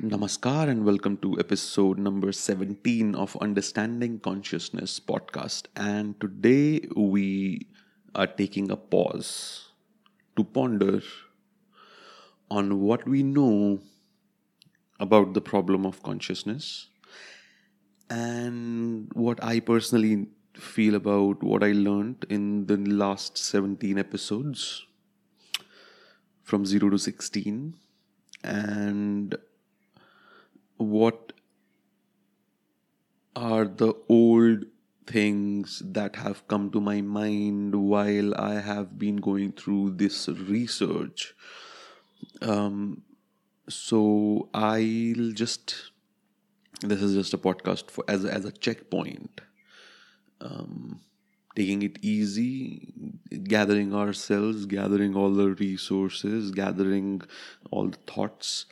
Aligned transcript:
Namaskar 0.00 0.68
and 0.68 0.84
welcome 0.84 1.16
to 1.16 1.40
episode 1.40 1.98
number 1.98 2.30
17 2.30 3.16
of 3.16 3.36
Understanding 3.40 4.20
Consciousness 4.20 5.00
podcast. 5.00 5.64
And 5.74 6.20
today 6.20 6.86
we 6.94 7.66
are 8.14 8.28
taking 8.28 8.70
a 8.70 8.76
pause 8.76 9.72
to 10.36 10.44
ponder 10.44 11.02
on 12.48 12.80
what 12.80 13.08
we 13.08 13.24
know 13.24 13.80
about 15.00 15.34
the 15.34 15.40
problem 15.40 15.84
of 15.84 16.00
consciousness 16.04 16.86
and 18.08 19.10
what 19.14 19.42
I 19.42 19.58
personally 19.58 20.28
feel 20.54 20.94
about 20.94 21.42
what 21.42 21.64
I 21.64 21.72
learned 21.72 22.24
in 22.28 22.66
the 22.66 22.76
last 22.76 23.36
17 23.36 23.98
episodes 23.98 24.86
from 26.44 26.64
0 26.64 26.90
to 26.90 26.98
16 26.98 27.74
and 28.44 29.36
what 30.78 31.32
are 33.36 33.64
the 33.66 33.94
old 34.08 34.64
things 35.06 35.82
that 35.84 36.16
have 36.16 36.46
come 36.48 36.70
to 36.70 36.80
my 36.80 37.00
mind 37.00 37.74
while 37.74 38.34
I 38.34 38.60
have 38.60 38.98
been 38.98 39.16
going 39.16 39.52
through 39.52 39.92
this 39.92 40.28
research. 40.28 41.34
Um, 42.42 43.02
so 43.68 44.48
I'll 44.54 45.32
just 45.32 45.90
this 46.82 47.02
is 47.02 47.14
just 47.14 47.34
a 47.34 47.38
podcast 47.38 47.90
for 47.90 48.04
as 48.08 48.24
as 48.24 48.44
a 48.44 48.52
checkpoint. 48.52 49.40
Um, 50.40 51.00
taking 51.56 51.82
it 51.82 51.98
easy, 52.02 52.92
gathering 53.44 53.94
ourselves, 53.94 54.66
gathering 54.66 55.16
all 55.16 55.32
the 55.32 55.50
resources, 55.50 56.52
gathering 56.52 57.22
all 57.72 57.88
the 57.88 57.98
thoughts, 58.06 58.66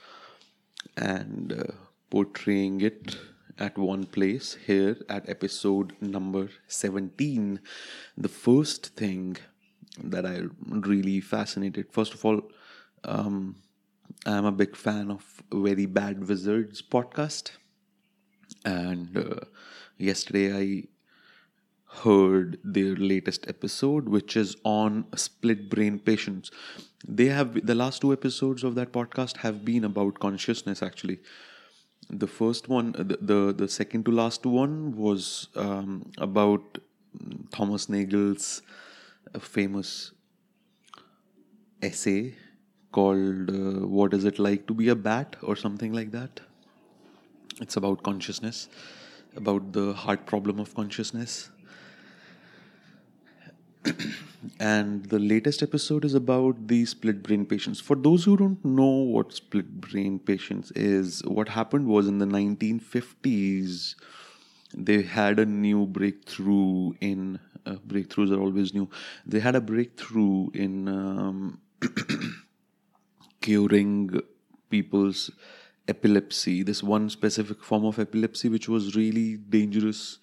and 0.96 1.52
uh, 1.52 1.72
portraying 2.10 2.80
it 2.80 3.16
at 3.58 3.76
one 3.78 4.04
place 4.04 4.56
here 4.66 4.96
at 5.08 5.28
episode 5.28 5.92
number 6.00 6.48
17 6.68 7.60
the 8.16 8.28
first 8.28 8.94
thing 8.96 9.36
that 10.02 10.26
i 10.26 10.42
really 10.70 11.20
fascinated 11.20 11.86
first 11.90 12.14
of 12.14 12.24
all 12.24 12.42
um, 13.04 13.56
i'm 14.26 14.44
a 14.44 14.52
big 14.52 14.76
fan 14.76 15.10
of 15.10 15.42
very 15.52 15.86
bad 15.86 16.28
wizards 16.28 16.82
podcast. 16.82 17.50
And 18.64 19.16
uh, 19.16 19.40
yesterday 19.98 20.52
i 20.52 20.84
heard 22.02 22.58
their 22.62 22.94
latest 22.96 23.46
episode 23.48 24.08
which 24.08 24.36
is 24.36 24.56
on 24.64 25.06
split 25.14 25.70
brain 25.70 25.98
patients. 25.98 26.50
They 27.06 27.26
have 27.26 27.66
the 27.66 27.74
last 27.74 28.00
two 28.02 28.12
episodes 28.12 28.64
of 28.64 28.74
that 28.74 28.92
podcast 28.92 29.38
have 29.38 29.64
been 29.64 29.84
about 29.84 30.18
consciousness 30.18 30.82
actually 30.82 31.20
the 32.10 32.26
first 32.26 32.68
one 32.68 32.92
the 32.92 33.18
the, 33.20 33.52
the 33.52 33.68
second 33.68 34.04
to 34.04 34.12
last 34.12 34.46
one 34.46 34.96
was 34.96 35.48
um, 35.56 36.10
about 36.18 36.78
thomas 37.50 37.88
nagel's 37.88 38.62
uh, 39.34 39.38
famous 39.38 40.12
essay 41.82 42.34
called 42.92 43.50
uh, 43.50 43.86
what 43.96 44.14
is 44.14 44.24
it 44.24 44.38
like 44.38 44.66
to 44.66 44.74
be 44.74 44.88
a 44.88 44.94
bat 44.94 45.36
or 45.42 45.56
something 45.56 45.92
like 45.92 46.10
that. 46.12 46.40
It's 47.60 47.76
about 47.76 48.02
consciousness 48.02 48.68
about 49.36 49.72
the 49.72 49.92
hard 49.92 50.24
problem 50.26 50.58
of 50.58 50.74
consciousness 50.74 51.50
and 54.60 55.04
the 55.06 55.18
latest 55.18 55.62
episode 55.62 56.04
is 56.04 56.14
about 56.14 56.66
the 56.68 56.84
split 56.84 57.22
brain 57.22 57.44
patients. 57.46 57.80
For 57.80 57.96
those 57.96 58.24
who 58.24 58.36
don't 58.36 58.64
know 58.64 58.84
what 58.84 59.32
split 59.32 59.80
brain 59.80 60.18
patients 60.18 60.70
is, 60.72 61.22
what 61.24 61.48
happened 61.48 61.86
was 61.86 62.08
in 62.08 62.18
the 62.18 62.26
1950s, 62.26 63.94
they 64.74 65.02
had 65.02 65.38
a 65.38 65.46
new 65.46 65.86
breakthrough 65.86 66.92
in 67.00 67.38
uh, 67.64 67.76
breakthroughs 67.86 68.30
are 68.30 68.40
always 68.40 68.72
new. 68.72 68.88
They 69.26 69.40
had 69.40 69.56
a 69.56 69.60
breakthrough 69.60 70.50
in 70.54 70.88
um, 70.88 71.60
curing 73.40 74.20
people's 74.70 75.30
epilepsy. 75.88 76.62
This 76.62 76.82
one 76.82 77.10
specific 77.10 77.64
form 77.64 77.84
of 77.84 77.98
epilepsy, 77.98 78.48
which 78.48 78.68
was 78.68 78.94
really 78.94 79.36
dangerous 79.36 80.18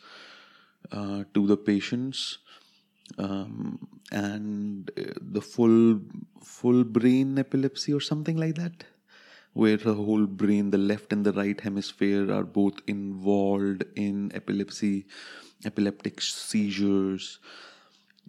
uh, 0.91 1.24
to 1.34 1.47
the 1.47 1.57
patients 1.57 2.38
um, 3.18 3.88
and 4.12 4.91
uh, 4.97 5.14
the 5.22 5.41
full 5.41 6.00
full 6.41 6.84
brain 6.84 7.38
epilepsy 7.38 7.94
or 7.94 8.00
something 8.02 8.38
like 8.38 8.56
that 8.56 8.84
where 9.53 9.78
the 9.78 9.94
whole 9.94 10.25
brain 10.25 10.72
the 10.72 10.78
left 10.78 11.13
and 11.13 11.25
the 11.25 11.34
right 11.34 11.62
hemisphere 11.62 12.31
are 12.34 12.44
both 12.44 12.80
involved 12.88 13.84
in 13.96 14.31
epilepsy 14.34 15.06
epileptic 15.66 16.22
seizures. 16.22 17.40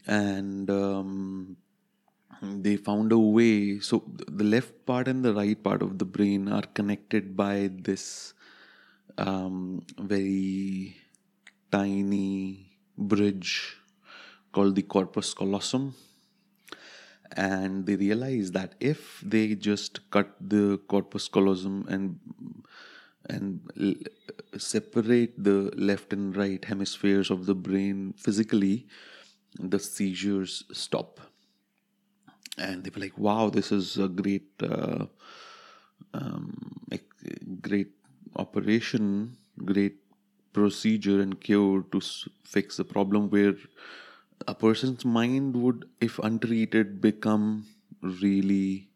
And 0.07 0.71
um, 0.71 1.57
they 2.43 2.77
found 2.77 3.13
a 3.13 3.19
way. 3.19 3.81
So 3.81 4.05
the 4.29 4.45
left 4.45 4.87
part 4.87 5.09
and 5.09 5.25
the 5.25 5.35
right 5.35 5.61
part 5.63 5.83
of 5.83 5.99
the 5.99 6.05
brain 6.05 6.49
are 6.49 6.63
connected 6.63 7.37
by 7.37 7.71
this 7.73 8.35
um, 9.17 9.83
very 9.99 10.97
tiny 11.71 12.79
bridge 12.97 13.77
called 14.55 14.75
the 14.81 14.87
corpus 14.97 15.35
callosum 15.35 15.95
and 17.37 17.87
they 17.87 17.97
realized 17.97 18.53
that 18.53 18.75
if 18.81 19.21
they 19.21 19.55
just 19.55 20.09
cut 20.11 20.35
the 20.41 20.79
corpus 20.89 21.29
callosum 21.29 21.85
and 21.89 22.19
and 23.27 23.61
separate 24.59 25.33
the 25.43 25.73
left 25.77 26.13
and 26.13 26.37
right 26.37 26.65
hemispheres 26.65 27.31
of 27.31 27.47
the 27.47 27.55
brain 27.55 28.15
physically 28.17 28.87
the 29.59 29.79
seizures 29.79 30.65
stop. 30.73 31.21
And 32.59 32.85
they 32.85 32.91
were 32.95 33.01
like 33.01 33.19
wow 33.19 33.51
this 33.51 33.73
is 33.73 33.99
a 33.99 34.09
great 34.09 34.51
uh, 34.63 35.07
um, 36.13 36.87
great 37.61 37.93
operation 38.37 39.37
great 39.65 39.97
procedure 40.53 41.21
and 41.21 41.41
cure 41.41 41.85
to 41.91 42.01
fix 42.45 42.77
the 42.77 42.85
problem 42.85 43.29
where 43.31 43.55
a 44.47 44.55
person's 44.55 45.05
mind 45.05 45.57
would, 45.57 45.89
if 46.01 46.19
untreated, 46.19 47.01
become 47.01 47.67
really 48.03 48.89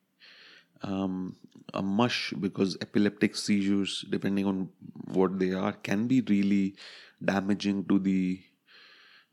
um, 0.82 1.36
a 1.74 1.82
mush 1.82 2.32
because 2.40 2.76
epileptic 2.80 3.36
seizures, 3.36 4.04
depending 4.10 4.46
on 4.46 4.68
what 5.06 5.38
they 5.38 5.52
are, 5.52 5.72
can 5.72 6.06
be 6.06 6.20
really 6.22 6.76
damaging 7.24 7.84
to 7.86 7.98
the 7.98 8.40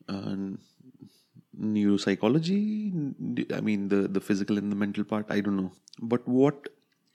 uh, 0.10 0.36
neuropsychology. 1.60 3.54
I 3.54 3.62
mean, 3.62 3.88
the, 3.90 4.08
the 4.08 4.22
physical 4.22 4.58
and 4.58 4.72
the 4.72 4.76
mental 4.76 5.04
part, 5.04 5.26
I 5.30 5.42
don't 5.42 5.58
know. 5.58 5.72
But 6.02 6.28
what 6.28 6.70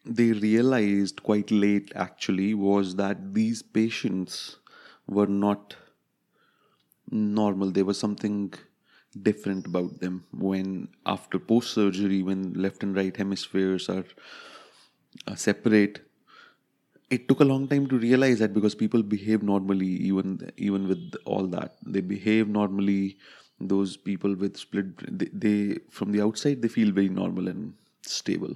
they 0.04 0.32
realized 0.32 1.22
quite 1.22 1.50
late 1.50 1.92
actually 1.94 2.54
was 2.54 2.96
that 2.96 3.34
these 3.34 3.62
patients 3.62 4.56
were 5.06 5.26
not 5.26 5.76
normal. 7.10 7.70
There 7.70 7.84
was 7.84 7.98
something 7.98 8.52
different 9.22 9.66
about 9.66 10.00
them 10.00 10.24
when 10.32 10.88
after 11.06 11.38
post 11.38 11.72
surgery 11.72 12.22
when 12.22 12.52
left 12.54 12.82
and 12.82 12.94
right 12.96 13.16
hemispheres 13.16 13.88
are 13.88 14.04
uh, 15.26 15.34
separate. 15.34 16.00
It 17.10 17.26
took 17.28 17.40
a 17.40 17.44
long 17.44 17.66
time 17.66 17.88
to 17.88 17.98
realize 17.98 18.38
that 18.38 18.54
because 18.54 18.74
people 18.74 19.02
behave 19.02 19.42
normally 19.42 19.86
even 19.86 20.50
even 20.56 20.86
with 20.86 21.14
all 21.24 21.46
that. 21.48 21.76
They 21.84 22.00
behave 22.00 22.48
normally 22.48 23.18
those 23.60 23.96
people 23.96 24.34
with 24.34 24.56
split 24.56 25.18
they, 25.18 25.28
they 25.32 25.78
from 25.90 26.12
the 26.12 26.22
outside 26.22 26.62
they 26.62 26.68
feel 26.68 26.92
very 26.92 27.08
normal 27.08 27.48
and 27.48 27.74
stable. 28.02 28.54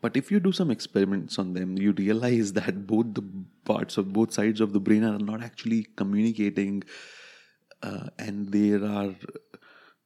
But 0.00 0.16
if 0.16 0.30
you 0.30 0.40
do 0.40 0.52
some 0.52 0.70
experiments 0.70 1.38
on 1.38 1.52
them 1.52 1.76
you 1.76 1.92
realize 1.92 2.52
that 2.60 2.86
both 2.86 3.14
the 3.14 3.24
parts 3.64 3.98
of 3.98 4.12
both 4.12 4.32
sides 4.32 4.60
of 4.60 4.72
the 4.72 4.80
brain 4.80 5.04
are 5.04 5.18
not 5.18 5.42
actually 5.42 5.88
communicating 5.96 6.84
uh, 7.82 8.08
and 8.18 8.52
there 8.52 8.84
are 8.84 9.14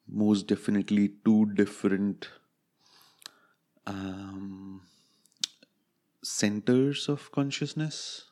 most 0.06 0.46
definitely 0.46 1.12
two 1.24 1.46
different 1.54 2.28
um, 3.86 4.82
centers 6.22 7.08
of 7.08 7.30
consciousness. 7.32 8.30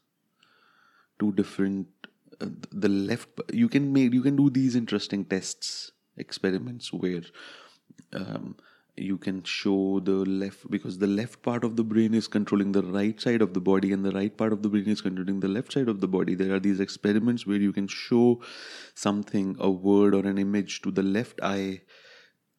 Two 1.19 1.33
different 1.33 1.89
uh, 2.41 2.47
the 2.73 2.89
left 2.89 3.29
you 3.53 3.69
can 3.69 3.93
make 3.93 4.13
you 4.13 4.23
can 4.23 4.37
do 4.37 4.51
these 4.51 4.75
interesting 4.75 5.25
tests 5.25 5.93
experiments 6.17 6.93
where 6.93 7.23
um, 8.13 8.57
you 8.97 9.17
can 9.17 9.43
show 9.43 10.01
the 10.01 10.13
left 10.13 10.71
because 10.71 10.99
the 10.99 11.07
left 11.07 11.43
part 11.43 11.65
of 11.65 11.77
the 11.77 11.85
brain 11.85 12.13
is 12.15 12.29
controlling 12.29 12.73
the 12.73 12.83
right 12.83 13.21
side 13.21 13.41
of 13.41 13.55
the 13.55 13.61
body 13.61 13.93
and 13.93 14.05
the 14.05 14.13
right 14.13 14.37
part 14.37 14.53
of 14.53 14.63
the 14.63 14.69
brain 14.69 14.87
is 14.87 15.01
controlling 15.01 15.41
the 15.41 15.49
left 15.49 15.73
side 15.73 15.89
of 15.89 16.01
the 16.01 16.09
body. 16.09 16.35
There 16.35 16.55
are 16.55 16.61
these 16.61 16.79
experiments 16.79 17.47
where 17.47 17.57
you 17.57 17.73
can 17.73 17.89
show 17.89 18.43
something 18.95 19.57
a 19.59 19.71
word 19.71 20.15
or 20.15 20.27
an 20.27 20.39
image 20.39 20.83
to 20.83 20.91
the 20.91 21.03
left 21.03 21.41
eye 21.43 21.81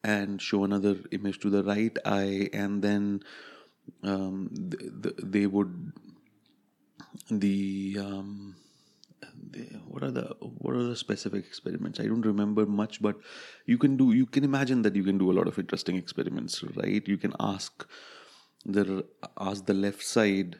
and 0.03 0.41
show 0.41 0.63
another 0.63 0.97
image 1.12 1.39
to 1.41 1.50
the 1.50 1.63
right 1.63 1.95
eye 2.06 2.50
and 2.51 2.81
then 2.81 3.21
um, 4.03 4.50
th- 4.71 4.91
th- 5.03 5.15
they 5.24 5.47
would 5.47 5.94
the 7.30 7.97
um, 8.00 8.56
what 10.04 10.10
are 10.10 10.12
the 10.12 10.36
what 10.40 10.76
are 10.76 10.84
the 10.84 10.96
specific 10.96 11.46
experiments? 11.46 12.00
I 12.00 12.08
don't 12.08 12.26
remember 12.26 12.66
much 12.66 13.02
but 13.02 13.16
you 13.66 13.78
can 13.78 13.98
do 13.98 14.12
you 14.14 14.26
can 14.26 14.44
imagine 14.44 14.82
that 14.82 14.96
you 14.96 15.04
can 15.04 15.18
do 15.18 15.32
a 15.32 15.36
lot 15.40 15.48
of 15.48 15.60
interesting 15.60 15.96
experiments 15.96 16.64
right? 16.76 17.08
You 17.08 17.18
can 17.18 17.34
ask 17.40 17.88
the 18.66 19.06
ask 19.38 19.66
the 19.66 19.74
left 19.74 20.04
side 20.04 20.58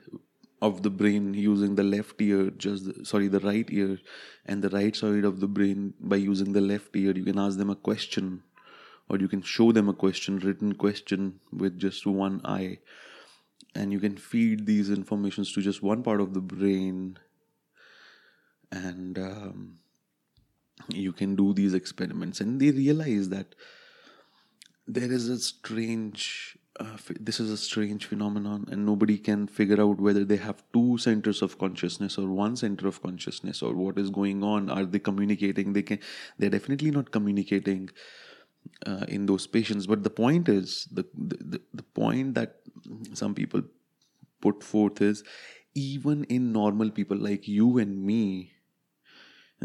of 0.62 0.82
the 0.84 0.90
brain 0.90 1.34
using 1.34 1.76
the 1.76 1.84
left 1.84 2.22
ear 2.22 2.50
just 2.52 3.06
sorry 3.06 3.28
the 3.28 3.40
right 3.42 3.68
ear 3.70 3.98
and 4.46 4.62
the 4.62 4.70
right 4.70 4.96
side 4.96 5.26
of 5.26 5.40
the 5.42 5.48
brain 5.48 5.94
by 6.00 6.16
using 6.16 6.54
the 6.54 6.62
left 6.62 6.96
ear. 6.96 7.12
You 7.12 7.26
can 7.26 7.40
ask 7.40 7.58
them 7.58 7.70
a 7.70 7.76
question 7.76 8.44
or 9.10 9.18
you 9.18 9.28
can 9.28 9.42
show 9.42 9.72
them 9.72 9.90
a 9.90 9.94
question 9.94 10.40
written 10.40 10.74
question 10.76 11.40
with 11.52 11.78
just 11.78 12.06
one 12.06 12.42
eye. 12.46 12.80
And 13.76 13.92
you 13.92 14.00
can 14.00 14.18
feed 14.18 14.68
these 14.68 14.92
informations 14.92 15.52
to 15.54 15.62
just 15.62 15.82
one 15.82 16.04
part 16.04 16.22
of 16.22 16.36
the 16.36 16.42
brain 16.42 17.18
and 18.74 19.20
um, 19.20 19.78
you 20.90 21.14
can 21.14 21.36
do 21.36 21.54
these 21.54 21.74
experiments. 21.74 22.42
And 22.42 22.60
they 22.60 22.72
realize 22.72 23.30
that 23.30 23.56
there 24.88 25.12
is 25.12 25.30
a 25.30 25.40
strange 25.40 26.58
uh, 26.80 26.98
this 27.20 27.40
is 27.40 27.52
a 27.52 27.58
strange 27.58 28.08
phenomenon 28.08 28.68
and 28.72 28.84
nobody 28.84 29.16
can 29.16 29.46
figure 29.46 29.80
out 29.80 30.02
whether 30.02 30.26
they 30.26 30.38
have 30.38 30.64
two 30.74 30.98
centers 30.98 31.44
of 31.44 31.60
consciousness 31.60 32.18
or 32.18 32.28
one 32.30 32.56
center 32.56 32.88
of 32.88 33.00
consciousness 33.04 33.62
or 33.62 33.76
what 33.76 34.00
is 34.00 34.10
going 34.10 34.44
on. 34.44 34.72
Are 34.72 34.84
they 34.84 34.98
communicating? 34.98 35.74
They 35.74 35.84
can 35.84 36.00
they're 36.40 36.50
definitely 36.50 36.90
not 36.90 37.12
communicating 37.12 37.92
uh, 38.88 39.06
in 39.08 39.28
those 39.28 39.46
patients. 39.46 39.86
But 39.86 40.04
the 40.04 40.10
point 40.10 40.50
is 40.50 40.88
the, 40.92 41.06
the 41.14 41.62
the 41.74 41.84
point 41.84 42.34
that 42.34 42.56
some 43.14 43.36
people 43.36 43.62
put 44.42 44.64
forth 44.64 45.00
is 45.00 45.24
even 45.76 46.24
in 46.24 46.52
normal 46.52 46.90
people 46.90 47.18
like 47.18 47.48
you 47.48 47.78
and 47.78 48.04
me 48.04 48.53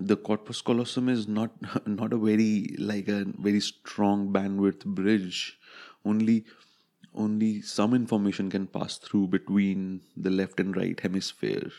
the 0.06 0.16
corpus 0.16 0.60
callosum 0.60 1.08
is 1.08 1.26
not 1.28 1.52
not 1.86 2.12
a 2.12 2.18
very 2.18 2.76
like 2.78 3.08
a 3.08 3.24
very 3.38 3.60
strong 3.60 4.32
bandwidth 4.32 4.84
bridge. 4.84 5.58
Only 6.04 6.44
only 7.14 7.62
some 7.62 7.94
information 7.94 8.50
can 8.50 8.66
pass 8.66 8.98
through 8.98 9.28
between 9.28 10.02
the 10.16 10.30
left 10.30 10.60
and 10.60 10.76
right 10.76 10.98
hemisphere 11.00 11.70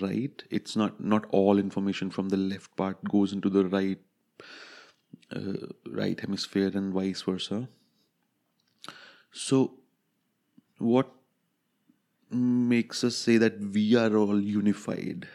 right? 0.00 0.42
It's 0.50 0.76
not 0.76 1.00
not 1.00 1.26
all 1.30 1.58
information 1.58 2.10
from 2.10 2.28
the 2.28 2.36
left 2.36 2.76
part 2.76 3.02
goes 3.04 3.32
into 3.32 3.48
the 3.48 3.64
right 3.66 3.98
uh, 5.34 5.66
right 5.86 6.20
hemisphere 6.20 6.70
and 6.74 6.92
vice 6.92 7.22
versa. 7.22 7.68
So 9.32 9.74
what 10.78 11.10
makes 12.30 13.02
us 13.04 13.16
say 13.16 13.36
that 13.38 13.60
we 13.60 13.94
are 13.96 14.16
all 14.16 14.40
unified 14.40 15.28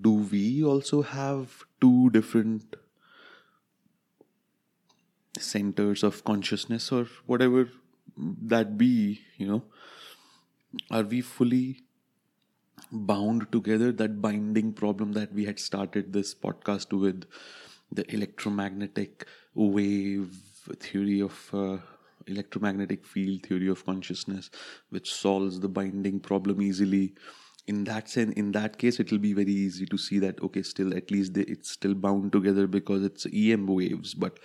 do 0.00 0.12
we 0.12 0.64
also 0.64 1.02
have 1.02 1.64
two 1.80 2.10
different 2.10 2.76
centers 5.38 6.02
of 6.02 6.24
consciousness 6.24 6.90
or 6.90 7.06
whatever 7.26 7.68
that 8.16 8.76
be 8.78 9.20
you 9.36 9.46
know? 9.46 9.62
Are 10.90 11.02
we 11.02 11.20
fully 11.20 11.84
bound 12.90 13.50
together? 13.52 13.92
That 13.92 14.20
binding 14.20 14.72
problem 14.72 15.12
that 15.12 15.32
we 15.32 15.44
had 15.44 15.58
started 15.58 16.12
this 16.12 16.34
podcast 16.34 16.98
with 16.98 17.24
the 17.92 18.10
electromagnetic 18.12 19.26
wave 19.54 20.34
theory 20.80 21.20
of 21.20 21.50
uh, 21.54 21.78
electromagnetic 22.26 23.04
field 23.04 23.42
theory 23.42 23.68
of 23.68 23.84
consciousness 23.86 24.50
which 24.90 25.14
solves 25.14 25.60
the 25.60 25.68
binding 25.68 26.18
problem 26.18 26.60
easily 26.60 27.14
in 27.66 27.84
that 27.84 28.08
sense 28.08 28.32
in 28.34 28.52
that 28.52 28.78
case 28.78 29.00
it 29.00 29.10
will 29.10 29.18
be 29.18 29.32
very 29.32 29.52
easy 29.52 29.86
to 29.86 29.98
see 29.98 30.18
that 30.20 30.40
okay 30.40 30.62
still 30.62 30.96
at 30.96 31.10
least 31.10 31.34
they, 31.34 31.42
it's 31.42 31.70
still 31.70 31.94
bound 31.94 32.30
together 32.32 32.66
because 32.66 33.02
it's 33.02 33.26
em 33.32 33.66
waves. 33.66 34.14
But 34.14 34.38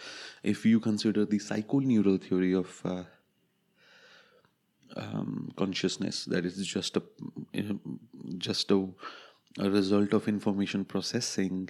if 0.43 0.65
you 0.65 0.79
consider 0.79 1.25
the 1.25 1.39
psychoneural 1.39 2.21
theory 2.21 2.53
of 2.53 2.81
uh, 2.83 3.03
um, 4.95 5.51
consciousness 5.55 6.25
that 6.25 6.45
is 6.45 6.65
just 6.65 6.97
a 6.97 7.03
just 8.37 8.71
a, 8.71 8.87
a 9.59 9.69
result 9.69 10.13
of 10.13 10.27
information 10.27 10.83
processing 10.83 11.69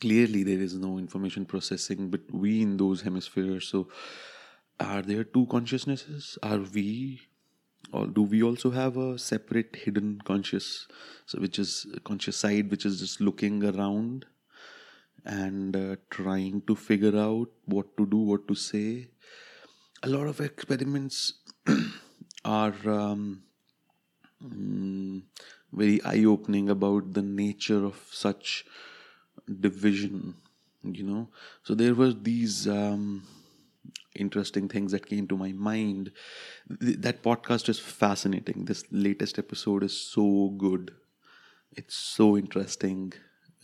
clearly 0.00 0.42
there 0.42 0.60
is 0.60 0.74
no 0.74 0.98
information 0.98 1.44
processing 1.44 2.08
between 2.08 2.76
those 2.76 3.02
hemispheres. 3.02 3.68
So 3.68 3.88
are 4.78 5.02
there 5.02 5.24
two 5.24 5.46
consciousnesses? 5.46 6.38
Are 6.42 6.58
we 6.58 7.20
or 7.92 8.06
do 8.06 8.22
we 8.22 8.42
also 8.42 8.70
have 8.70 8.96
a 8.96 9.18
separate 9.18 9.76
hidden 9.76 10.20
conscious 10.24 10.86
so 11.26 11.38
which 11.40 11.58
is 11.58 11.86
conscious 12.04 12.36
side 12.36 12.70
which 12.70 12.84
is 12.84 13.00
just 13.00 13.20
looking 13.20 13.64
around 13.64 14.26
and 15.24 15.76
uh, 15.76 15.96
trying 16.10 16.62
to 16.62 16.74
figure 16.74 17.16
out 17.18 17.48
what 17.66 17.96
to 17.96 18.06
do 18.06 18.16
what 18.16 18.46
to 18.48 18.54
say? 18.54 19.08
A 20.02 20.08
lot 20.08 20.26
of 20.26 20.40
experiments 20.40 21.34
are 22.44 22.74
um, 22.84 23.42
mm, 24.42 25.22
very 25.72 26.02
eye 26.04 26.24
opening 26.24 26.70
about 26.70 27.12
the 27.14 27.22
nature 27.22 27.84
of 27.84 28.00
such 28.10 28.64
division 29.60 30.34
you 30.82 31.04
know? 31.04 31.28
So 31.62 31.74
there 31.74 31.94
were 31.94 32.12
these 32.12 32.68
um, 32.68 33.26
interesting 34.14 34.68
things 34.68 34.92
that 34.92 35.06
came 35.06 35.26
to 35.28 35.36
my 35.36 35.52
mind. 35.52 36.12
that 36.68 37.22
podcast 37.22 37.68
is 37.68 37.78
fascinating. 37.78 38.64
This 38.64 38.84
latest 38.90 39.38
episode 39.38 39.82
is 39.82 39.98
so 39.98 40.50
good. 40.56 40.94
It's 41.72 41.94
so 41.94 42.36
interesting 42.36 43.12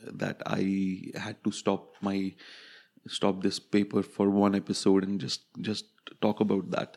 that 0.06 0.42
I 0.46 1.12
had 1.16 1.42
to 1.44 1.50
stop 1.50 1.94
my 2.00 2.34
stop 3.06 3.42
this 3.42 3.58
paper 3.58 4.02
for 4.02 4.30
one 4.30 4.54
episode 4.54 5.04
and 5.04 5.20
just 5.20 5.42
just 5.60 5.86
talk 6.20 6.40
about 6.40 6.70
that. 6.70 6.96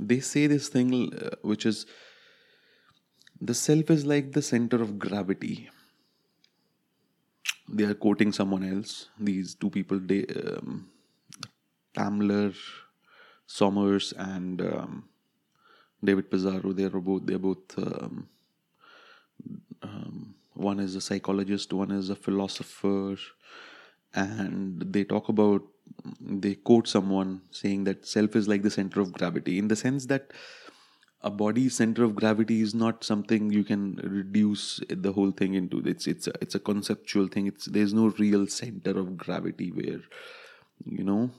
They 0.00 0.20
say 0.20 0.46
this 0.46 0.68
thing 0.68 1.14
uh, 1.14 1.36
which 1.42 1.66
is 1.66 1.86
the 3.40 3.54
self 3.54 3.90
is 3.90 4.04
like 4.06 4.32
the 4.32 4.42
center 4.42 4.80
of 4.82 4.98
gravity. 4.98 5.70
They 7.68 7.84
are 7.84 7.94
quoting 7.94 8.32
someone 8.32 8.64
else. 8.64 9.08
These 9.18 9.54
two 9.54 9.70
people, 9.70 9.98
they, 9.98 10.24
um, 10.26 10.88
Tamler 11.94 12.54
Sommers 13.46 14.12
and 14.16 14.60
um, 14.60 15.04
David 16.02 16.30
Pizarro. 16.30 16.72
They 16.72 16.84
are 16.84 16.90
both 16.90 17.26
they 17.26 17.34
are 17.34 17.38
both 17.38 17.78
um, 17.78 18.28
um, 19.82 20.34
one 20.54 20.80
is 20.80 20.94
a 20.94 21.00
psychologist, 21.00 21.72
one 21.72 21.90
is 21.90 22.10
a 22.10 22.16
philosopher, 22.16 23.16
and 24.14 24.80
they 24.80 25.04
talk 25.04 25.28
about 25.28 25.62
they 26.20 26.54
quote 26.54 26.88
someone 26.88 27.42
saying 27.50 27.84
that 27.84 28.06
self 28.06 28.36
is 28.36 28.48
like 28.48 28.62
the 28.62 28.70
center 28.70 29.00
of 29.00 29.12
gravity 29.12 29.58
in 29.58 29.68
the 29.68 29.76
sense 29.76 30.06
that 30.06 30.32
a 31.22 31.30
body's 31.30 31.74
center 31.74 32.04
of 32.04 32.14
gravity 32.14 32.60
is 32.60 32.74
not 32.74 33.02
something 33.04 33.50
you 33.50 33.64
can 33.64 33.96
reduce 34.02 34.80
the 34.88 35.12
whole 35.12 35.30
thing 35.30 35.54
into 35.54 35.82
it's 35.84 36.06
it's 36.06 36.26
a, 36.26 36.32
it's 36.40 36.54
a 36.54 36.58
conceptual 36.58 37.26
thing 37.28 37.46
it's 37.46 37.66
there's 37.66 37.94
no 37.94 38.08
real 38.18 38.46
center 38.46 38.98
of 38.98 39.16
gravity 39.16 39.70
where 39.70 40.00
you 40.84 41.04
know 41.04 41.30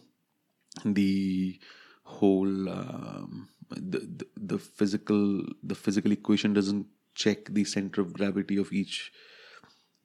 the 0.84 1.60
whole 2.04 2.70
um, 2.70 3.50
the, 3.70 4.00
the, 4.00 4.28
the 4.36 4.60
physical 4.60 5.44
the 5.64 5.76
physical 5.76 6.12
equation 6.12 6.54
doesn't 6.54 6.88
check 7.16 7.46
the 7.50 7.64
center 7.64 8.02
of 8.02 8.14
gravity 8.14 8.58
of 8.58 8.72
each 8.72 9.12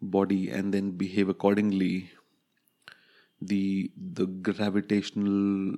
body 0.01 0.49
and 0.49 0.73
then 0.73 0.93
behave 0.93 1.29
accordingly. 1.29 2.11
The 3.41 3.91
the 3.97 4.27
gravitational 4.27 5.77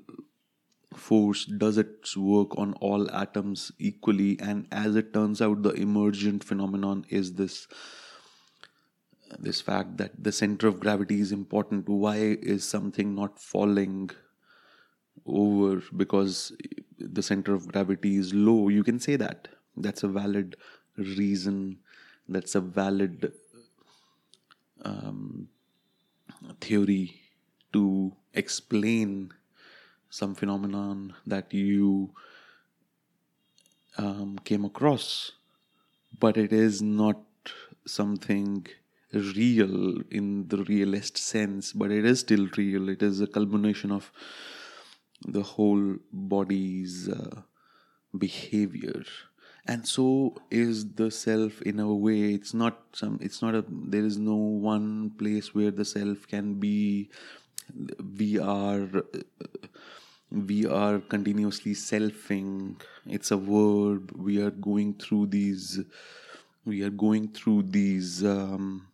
force 0.94 1.46
does 1.46 1.78
its 1.78 2.16
work 2.16 2.58
on 2.58 2.74
all 2.74 3.10
atoms 3.10 3.72
equally 3.78 4.38
and 4.40 4.66
as 4.70 4.94
it 4.94 5.14
turns 5.14 5.40
out 5.40 5.62
the 5.62 5.70
emergent 5.70 6.44
phenomenon 6.44 7.06
is 7.08 7.34
this 7.34 7.66
this 9.38 9.60
fact 9.60 9.96
that 9.96 10.22
the 10.22 10.32
center 10.32 10.68
of 10.68 10.78
gravity 10.80 11.20
is 11.20 11.32
important. 11.32 11.88
Why 11.88 12.16
is 12.16 12.64
something 12.64 13.14
not 13.14 13.38
falling 13.38 14.10
over 15.26 15.82
because 15.96 16.52
the 16.98 17.22
center 17.22 17.54
of 17.54 17.68
gravity 17.68 18.16
is 18.16 18.32
low. 18.34 18.68
You 18.68 18.84
can 18.84 19.00
say 19.00 19.16
that. 19.16 19.48
That's 19.76 20.02
a 20.02 20.08
valid 20.08 20.56
reason. 20.96 21.78
That's 22.28 22.54
a 22.54 22.60
valid 22.60 23.32
um, 24.84 25.48
theory 26.60 27.20
to 27.72 28.12
explain 28.34 29.32
some 30.10 30.34
phenomenon 30.34 31.14
that 31.26 31.52
you 31.54 32.10
um, 33.98 34.38
came 34.44 34.64
across. 34.64 35.32
But 36.18 36.36
it 36.36 36.52
is 36.52 36.82
not 36.82 37.18
something 37.86 38.66
real 39.12 40.00
in 40.10 40.48
the 40.48 40.58
realist 40.64 41.18
sense 41.18 41.72
but 41.72 41.90
it 41.90 42.04
is 42.04 42.20
still 42.20 42.48
real. 42.56 42.88
It 42.88 43.02
is 43.02 43.20
a 43.20 43.26
culmination 43.26 43.90
of 43.90 44.10
the 45.26 45.42
whole 45.42 45.96
body's 46.12 47.08
uh, 47.08 47.42
behavior. 48.16 49.02
And 49.66 49.86
so 49.86 50.34
is 50.50 50.94
the 50.94 51.10
self 51.10 51.62
in 51.62 51.78
a 51.78 51.94
way. 51.94 52.34
It's 52.34 52.52
not 52.52 52.78
some 52.92 53.18
it's 53.22 53.42
not 53.42 53.54
a 53.54 53.64
there 53.68 54.04
is 54.04 54.18
no 54.18 54.34
one 54.34 55.10
place 55.10 55.54
where 55.54 55.70
the 55.70 55.84
self 55.84 56.26
can 56.26 56.54
be. 56.54 57.10
We 58.18 58.38
are 58.40 58.88
we 60.30 60.66
are 60.66 60.98
continuously 60.98 61.74
selfing. 61.74 62.80
It's 63.06 63.30
a 63.30 63.36
verb. 63.36 64.12
We 64.16 64.42
are 64.42 64.50
going 64.50 64.94
through 64.94 65.26
these 65.26 65.80
we 66.64 66.82
are 66.82 66.90
going 66.90 67.28
through 67.28 67.64
these 67.64 68.24
um, 68.24 68.88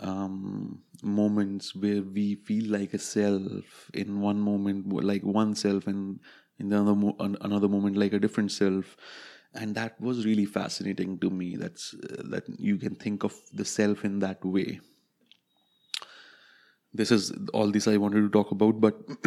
um, 0.00 0.82
moments 1.02 1.74
where 1.74 2.02
we 2.02 2.34
feel 2.36 2.70
like 2.70 2.94
a 2.94 2.98
self 2.98 3.90
in 3.94 4.20
one 4.20 4.40
moment 4.40 4.92
like 4.92 5.22
one 5.22 5.54
self 5.54 5.86
and 5.86 6.20
in 6.58 6.72
another 6.72 6.94
mo- 6.94 7.16
another 7.18 7.68
moment 7.68 7.96
like 7.96 8.12
a 8.12 8.18
different 8.18 8.52
self. 8.52 8.96
And 9.54 9.74
that 9.74 9.98
was 10.00 10.26
really 10.26 10.44
fascinating 10.44 11.18
to 11.20 11.30
me. 11.30 11.56
That's 11.56 11.94
uh, 11.94 12.22
that 12.30 12.44
you 12.58 12.76
can 12.76 12.94
think 12.94 13.24
of 13.24 13.34
the 13.52 13.64
self 13.64 14.04
in 14.04 14.18
that 14.20 14.44
way. 14.44 14.80
This 16.92 17.10
is 17.12 17.32
all 17.52 17.70
this 17.70 17.86
i 17.86 17.96
wanted 17.96 18.22
to 18.22 18.30
talk 18.36 18.50
about 18.50 18.80
but 18.80 18.96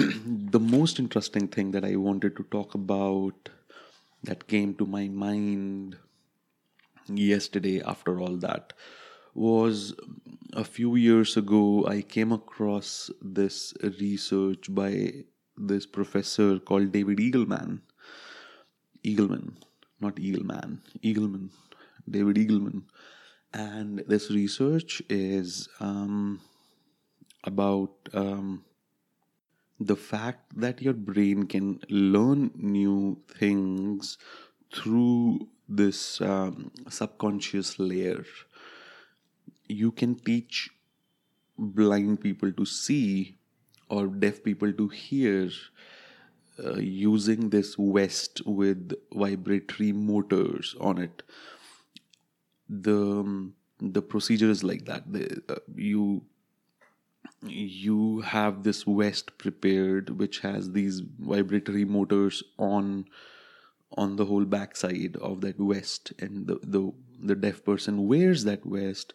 the 0.56 0.60
most 0.60 1.00
interesting 1.00 1.48
thing 1.48 1.72
that 1.72 1.86
i 1.86 1.96
wanted 1.96 2.36
to 2.38 2.44
talk 2.56 2.74
about 2.74 3.50
that 4.24 4.48
came 4.48 4.74
to 4.76 4.86
my 4.86 5.08
mind 5.08 5.98
yesterday 7.08 7.82
after 7.82 8.20
all 8.20 8.36
that 8.38 8.74
was 9.34 9.94
a 10.54 10.64
few 10.64 10.96
years 10.96 11.38
ago 11.38 11.86
i 11.88 12.02
came 12.02 12.32
across 12.32 13.12
this 13.22 13.74
research 14.00 14.74
by 14.74 15.12
this 15.58 15.86
professor 15.86 16.60
called 16.60 16.92
david 16.92 17.18
eagleman 17.18 17.80
eagleman 19.04 19.54
not 20.00 20.16
eagleman 20.16 20.80
eagleman 21.04 21.50
david 22.10 22.36
eagleman 22.36 22.84
and 23.54 24.04
this 24.08 24.30
research 24.30 25.02
is 25.10 25.68
um, 25.80 26.40
about 27.44 27.92
um, 28.14 28.64
the 29.80 29.96
fact 29.96 30.60
that 30.60 30.82
your 30.82 30.94
brain 30.94 31.46
can 31.48 31.80
learn 31.90 32.52
new 32.56 33.18
things 33.40 34.18
through 34.74 35.48
this 35.68 36.20
um, 36.22 36.72
subconscious 36.90 37.80
layer. 37.80 38.26
You 39.70 39.92
can 39.94 40.16
teach 40.16 40.70
blind 41.58 42.22
people 42.22 42.52
to 42.54 42.66
see 42.66 43.38
or 43.90 44.08
deaf 44.08 44.44
people 44.44 44.74
to 44.74 44.88
hear 44.90 45.50
uh, 46.64 46.76
using 46.78 47.50
this 47.50 47.76
vest 47.78 48.42
with 48.46 48.94
vibratory 49.14 49.92
motors 49.94 50.76
on 50.80 50.98
it. 50.98 51.24
The 52.70 52.96
um, 52.96 53.56
the 53.80 54.02
procedure 54.02 54.50
is 54.50 54.64
like 54.64 54.86
that. 54.86 55.12
The, 55.12 55.42
uh, 55.50 55.56
you 55.76 56.24
you 57.42 58.22
have 58.22 58.64
this 58.64 58.84
vest 58.84 59.38
prepared 59.38 60.10
which 60.20 60.40
has 60.40 60.72
these 60.72 61.02
vibratory 61.20 61.86
motors 61.86 62.44
on 62.58 63.06
on 63.98 64.16
the 64.18 64.26
whole 64.26 64.46
backside 64.46 65.16
of 65.18 65.42
that 65.42 65.58
vest 65.58 66.14
and 66.20 66.48
the, 66.48 66.60
the 66.64 66.92
the 67.22 67.36
deaf 67.36 67.64
person 67.64 68.08
wears 68.08 68.44
that 68.46 68.64
vest 68.66 69.14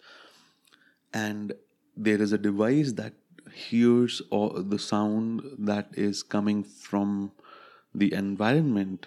and 1.15 1.55
there 1.97 2.21
is 2.21 2.33
a 2.33 2.39
device 2.39 2.93
that 2.93 3.15
hears 3.55 4.21
all 4.31 4.51
the 4.51 4.79
sound 4.79 5.43
that 5.59 5.89
is 5.93 6.23
coming 6.23 6.65
from 6.65 7.31
the 7.95 8.13
environment 8.13 9.07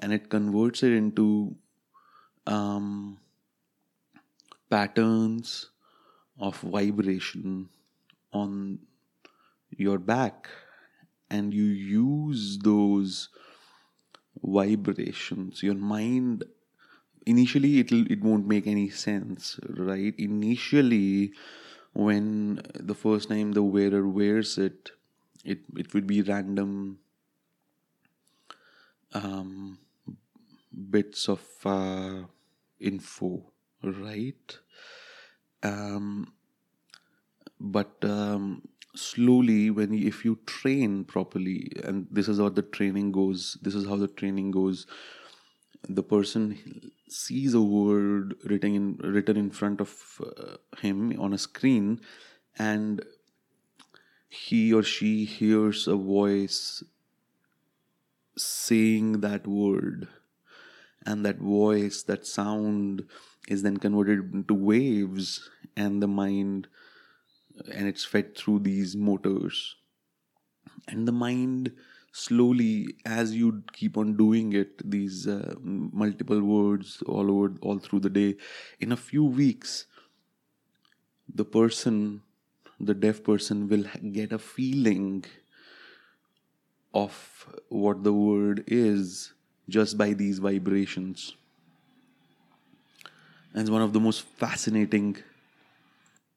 and 0.00 0.12
it 0.12 0.28
converts 0.28 0.82
it 0.82 0.92
into 0.92 1.54
um, 2.46 3.18
patterns 4.68 5.70
of 6.38 6.58
vibration 6.60 7.68
on 8.32 8.78
your 9.70 9.98
back. 9.98 10.48
And 11.28 11.54
you 11.54 11.64
use 11.64 12.58
those 12.58 13.28
vibrations. 14.42 15.62
Your 15.62 15.74
mind 15.74 16.44
initially 17.32 17.78
it'll 17.80 18.06
it 18.14 18.22
won't 18.22 18.46
make 18.46 18.66
any 18.66 18.88
sense 18.90 19.58
right? 19.68 20.14
Initially 20.18 21.32
when 21.92 22.62
the 22.74 22.94
first 22.94 23.28
time 23.30 23.52
the 23.52 23.62
wearer 23.62 24.06
wears 24.08 24.58
it 24.58 24.92
it 25.44 25.60
it 25.76 25.94
would 25.94 26.06
be 26.06 26.22
random 26.22 26.98
um, 29.14 29.78
bits 30.90 31.28
of 31.28 31.42
uh, 31.64 32.22
info 32.80 33.42
right? 33.82 34.58
Um, 35.62 36.32
but 37.58 37.96
um, 38.02 38.62
slowly 38.94 39.70
when 39.70 39.92
you, 39.92 40.06
if 40.08 40.24
you 40.24 40.38
train 40.46 41.04
properly 41.04 41.70
and 41.84 42.06
this 42.10 42.28
is 42.28 42.38
how 42.38 42.48
the 42.48 42.62
training 42.62 43.12
goes 43.12 43.56
this 43.62 43.74
is 43.74 43.86
how 43.86 43.96
the 43.96 44.08
training 44.08 44.50
goes 44.50 44.86
the 45.88 46.02
person 46.02 46.92
sees 47.08 47.54
a 47.54 47.60
word 47.60 48.34
written 48.44 48.74
in 48.74 48.96
written 49.02 49.36
in 49.36 49.50
front 49.50 49.80
of 49.80 50.20
uh, 50.24 50.56
him 50.78 51.18
on 51.18 51.32
a 51.32 51.38
screen 51.38 52.00
and 52.58 53.04
he 54.28 54.72
or 54.72 54.82
she 54.82 55.24
hears 55.24 55.88
a 55.88 55.96
voice 55.96 56.84
saying 58.36 59.20
that 59.20 59.46
word. 59.46 60.08
And 61.04 61.24
that 61.24 61.38
voice 61.38 62.02
that 62.04 62.26
sound 62.26 63.06
is 63.48 63.62
then 63.62 63.78
converted 63.78 64.32
into 64.32 64.54
waves 64.54 65.48
and 65.76 66.02
the 66.02 66.06
mind 66.06 66.68
and 67.74 67.88
it's 67.88 68.04
fed 68.04 68.36
through 68.36 68.60
these 68.60 68.94
motors. 68.94 69.76
And 70.86 71.08
the 71.08 71.12
mind 71.12 71.72
slowly 72.12 72.96
as 73.04 73.34
you 73.34 73.62
keep 73.72 73.96
on 73.96 74.16
doing 74.16 74.52
it 74.52 74.90
these 74.90 75.26
uh, 75.28 75.54
multiple 75.62 76.42
words 76.42 77.02
all 77.06 77.30
over 77.30 77.54
all 77.62 77.78
through 77.78 78.00
the 78.00 78.10
day 78.10 78.36
in 78.80 78.92
a 78.92 78.96
few 78.96 79.24
weeks 79.24 79.86
the 81.32 81.44
person 81.44 82.22
the 82.80 82.94
deaf 82.94 83.22
person 83.22 83.68
will 83.68 83.84
get 84.12 84.32
a 84.32 84.38
feeling 84.38 85.24
of 86.92 87.46
what 87.68 88.02
the 88.02 88.12
word 88.12 88.64
is 88.66 89.32
just 89.68 89.96
by 89.96 90.12
these 90.12 90.38
vibrations. 90.38 91.36
And 93.52 93.62
it's 93.62 93.70
one 93.70 93.82
of 93.82 93.92
the 93.92 94.00
most 94.00 94.22
fascinating 94.22 95.16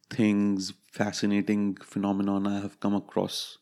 things, 0.09 0.73
fascinating 0.91 1.75
phenomenon 1.77 2.45
I 2.45 2.59
have 2.59 2.79
come 2.79 2.95
across 2.95 3.57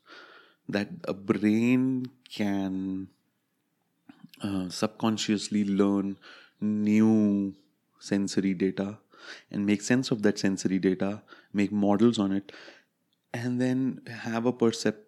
that 0.71 0.89
a 1.05 1.13
brain 1.13 2.09
can 2.33 3.07
uh, 4.41 4.69
subconsciously 4.69 5.65
learn 5.65 6.17
new 6.59 7.53
sensory 7.99 8.53
data 8.53 8.97
and 9.51 9.65
make 9.65 9.81
sense 9.81 10.11
of 10.11 10.23
that 10.23 10.39
sensory 10.39 10.79
data, 10.79 11.21
make 11.53 11.71
models 11.71 12.17
on 12.17 12.31
it, 12.31 12.51
and 13.33 13.61
then 13.61 14.01
have 14.07 14.45
a 14.45 14.53
percept 14.53 15.07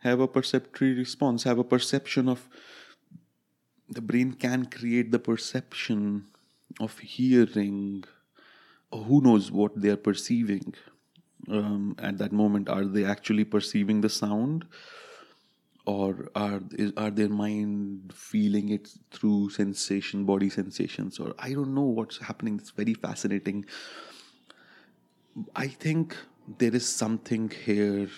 have 0.00 0.20
a 0.20 0.28
perceptory 0.28 0.92
response, 0.94 1.42
have 1.44 1.58
a 1.58 1.64
perception 1.64 2.28
of 2.28 2.48
the 3.88 4.00
brain 4.00 4.32
can 4.32 4.66
create 4.66 5.10
the 5.10 5.18
perception 5.18 6.26
of 6.78 6.98
hearing 6.98 8.04
who 8.92 9.20
knows 9.20 9.50
what 9.50 9.80
they 9.80 9.88
are 9.88 9.96
perceiving 9.96 10.74
um, 11.48 11.94
at 11.98 12.18
that 12.18 12.32
moment 12.32 12.68
are 12.68 12.84
they 12.84 13.04
actually 13.04 13.44
perceiving 13.44 14.00
the 14.00 14.08
sound? 14.08 14.64
Or 15.86 16.28
are 16.34 16.60
is, 16.72 16.92
are 16.96 17.10
their 17.10 17.28
mind 17.28 18.12
feeling 18.12 18.70
it 18.70 18.88
through 19.12 19.50
sensation 19.50 20.24
body 20.24 20.50
sensations? 20.50 21.20
Or 21.20 21.34
i 21.38 21.52
don't 21.52 21.74
know 21.74 21.90
what's 21.98 22.18
happening. 22.18 22.56
It's 22.58 22.70
very 22.70 22.94
fascinating. 22.94 23.66
I 25.54 25.68
think 25.68 26.16
there 26.58 26.74
is 26.74 26.88
something 26.88 27.50
here 27.64 28.08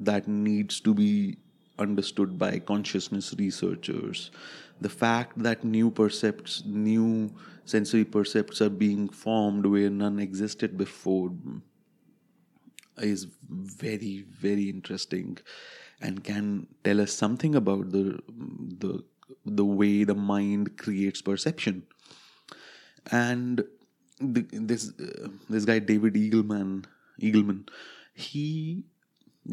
that 0.00 0.28
needs 0.28 0.80
to 0.80 0.94
be 0.94 1.36
understood 1.78 2.38
by 2.38 2.58
consciousness 2.58 3.34
researchers. 3.38 4.30
The 4.80 4.88
fact 4.88 5.42
that 5.42 5.64
new 5.64 5.90
percepts 5.90 6.62
new 6.64 7.30
sensory 7.64 8.04
percepts 8.04 8.60
are 8.60 8.70
being 8.70 9.08
formed 9.08 9.66
where 9.66 9.90
none 9.90 10.18
existed 10.18 10.76
before 10.76 11.30
is 12.98 13.26
very 13.50 14.24
very 14.40 14.68
interesting 14.68 15.38
and 16.00 16.24
can 16.24 16.66
tell 16.84 17.00
us 17.00 17.12
something 17.12 17.54
about 17.54 17.92
the 17.92 18.20
the 18.84 19.04
the 19.44 19.64
way 19.64 20.04
the 20.04 20.14
mind 20.14 20.76
creates 20.76 21.22
perception 21.22 21.82
and 23.10 23.64
the, 24.20 24.46
this 24.52 24.92
uh, 25.00 25.28
this 25.48 25.64
guy 25.64 25.78
David 25.78 26.14
Eagleman 26.14 26.84
Eagleman 27.20 27.68
he 28.14 28.84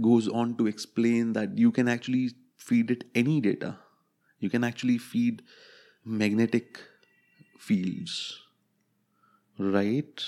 goes 0.01 0.27
on 0.27 0.55
to 0.57 0.67
explain 0.67 1.33
that 1.33 1.57
you 1.57 1.71
can 1.71 1.87
actually 1.87 2.31
feed 2.57 2.91
it 2.91 3.03
any 3.15 3.41
data 3.41 3.77
you 4.39 4.49
can 4.49 4.63
actually 4.63 4.97
feed 4.97 5.41
magnetic 6.05 6.79
fields, 7.59 8.39
right? 9.57 10.23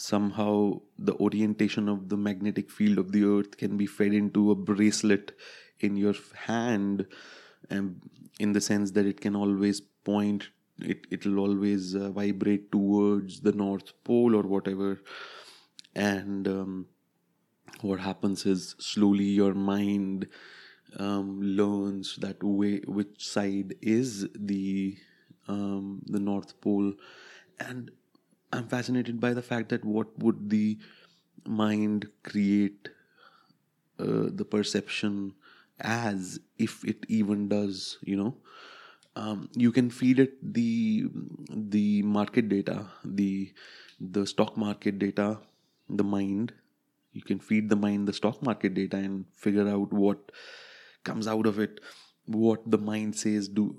Somehow 0.00 0.80
the 0.96 1.14
orientation 1.14 1.88
of 1.88 2.08
the 2.08 2.16
magnetic 2.16 2.70
field 2.70 2.98
of 2.98 3.10
the 3.10 3.24
earth 3.24 3.56
can 3.56 3.76
be 3.76 3.84
fed 3.84 4.12
into 4.14 4.52
a 4.52 4.54
bracelet 4.54 5.32
in 5.80 5.96
your 5.96 6.14
hand, 6.36 7.04
and 7.68 8.00
in 8.38 8.52
the 8.52 8.60
sense 8.60 8.92
that 8.92 9.06
it 9.06 9.20
can 9.20 9.34
always 9.34 9.80
point, 9.80 10.50
it, 10.80 11.08
it'll 11.10 11.40
always 11.40 11.96
uh, 11.96 12.10
vibrate 12.10 12.70
towards 12.70 13.40
the 13.40 13.50
North 13.50 13.92
Pole 14.04 14.36
or 14.36 14.42
whatever. 14.42 15.00
And 15.96 16.46
um, 16.46 16.86
what 17.80 17.98
happens 17.98 18.46
is 18.46 18.76
slowly 18.78 19.24
your 19.24 19.54
mind 19.54 20.28
um, 20.96 21.42
learns 21.42 22.14
that 22.20 22.40
way 22.44 22.82
which 22.86 23.26
side 23.26 23.74
is 23.82 24.28
the 24.32 24.96
um, 25.48 26.02
the 26.06 26.20
North 26.20 26.60
Pole, 26.60 26.92
and 27.58 27.90
I'm 28.52 28.68
fascinated 28.68 29.20
by 29.20 29.34
the 29.34 29.42
fact 29.42 29.68
that 29.70 29.84
what 29.84 30.18
would 30.18 30.50
the 30.50 30.78
mind 31.46 32.08
create 32.22 32.88
uh, 33.98 34.28
the 34.30 34.44
perception 34.44 35.34
as 35.80 36.40
if 36.58 36.84
it 36.84 37.04
even 37.08 37.48
does, 37.48 37.98
you 38.02 38.16
know. 38.16 38.36
Um, 39.16 39.48
you 39.54 39.72
can 39.72 39.90
feed 39.90 40.20
it 40.20 40.34
the 40.54 41.06
the 41.50 42.02
market 42.02 42.48
data, 42.48 42.86
the 43.04 43.52
the 44.00 44.26
stock 44.26 44.56
market 44.56 44.98
data, 44.98 45.38
the 45.88 46.04
mind. 46.04 46.52
You 47.12 47.22
can 47.22 47.40
feed 47.40 47.68
the 47.68 47.76
mind 47.76 48.06
the 48.06 48.12
stock 48.12 48.42
market 48.42 48.74
data 48.74 48.96
and 48.96 49.24
figure 49.34 49.68
out 49.68 49.92
what 49.92 50.30
comes 51.04 51.26
out 51.26 51.46
of 51.46 51.58
it 51.58 51.80
what 52.26 52.60
the 52.70 52.76
mind 52.78 53.16
says 53.16 53.48
do 53.48 53.74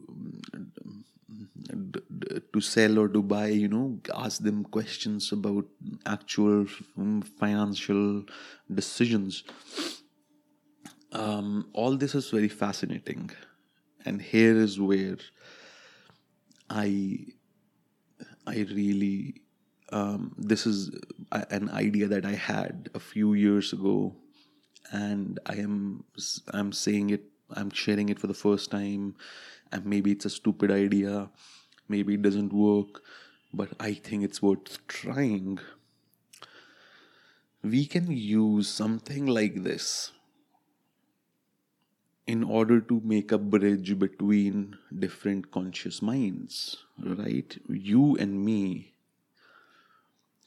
to 2.53 2.61
sell 2.61 2.99
or 2.99 3.07
to 3.07 3.21
buy 3.21 3.47
you 3.47 3.67
know 3.67 3.99
ask 4.15 4.41
them 4.41 4.63
questions 4.63 5.31
about 5.31 5.65
actual 6.05 6.65
mm, 6.97 7.23
financial 7.23 8.23
decisions. 8.73 9.43
Um, 11.11 11.69
all 11.73 11.97
this 11.97 12.13
is 12.13 12.29
very 12.29 12.49
fascinating. 12.49 13.31
And 14.05 14.21
here 14.21 14.55
is 14.55 14.79
where 14.79 15.17
i 16.69 17.17
i 18.45 18.57
really 18.77 19.41
um, 19.91 20.35
this 20.37 20.67
is 20.67 20.91
an 21.31 21.69
idea 21.71 22.07
that 22.07 22.25
i 22.25 22.33
had 22.33 22.89
a 22.93 22.99
few 22.99 23.33
years 23.33 23.73
ago. 23.73 24.15
And 24.91 25.39
I 25.45 25.55
am 25.55 26.03
I'm 26.53 26.71
saying 26.71 27.09
it 27.11 27.23
I'm 27.51 27.71
sharing 27.71 28.09
it 28.09 28.19
for 28.19 28.27
the 28.27 28.33
first 28.33 28.71
time 28.71 29.15
and 29.71 29.85
maybe 29.85 30.11
it's 30.11 30.25
a 30.25 30.29
stupid 30.29 30.71
idea. 30.71 31.29
Maybe 31.87 32.15
it 32.15 32.21
doesn't 32.21 32.53
work. 32.53 33.01
But 33.53 33.69
I 33.79 33.93
think 33.93 34.23
it's 34.23 34.41
worth 34.41 34.85
trying. 34.87 35.59
We 37.63 37.85
can 37.85 38.11
use 38.11 38.67
something 38.67 39.25
like 39.25 39.63
this 39.63 40.11
in 42.27 42.43
order 42.43 42.79
to 42.79 43.01
make 43.03 43.31
a 43.31 43.39
bridge 43.39 43.97
between 43.97 44.77
different 44.99 45.51
conscious 45.51 46.01
minds 46.01 46.77
right? 47.03 47.57
You 47.67 48.15
and 48.17 48.43
me 48.43 48.93